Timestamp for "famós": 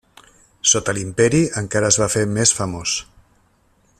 2.61-2.99